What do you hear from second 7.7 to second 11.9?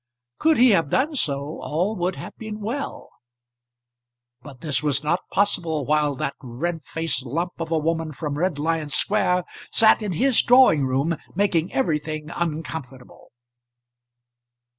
woman from Red Lion Square sat in his drawing room, making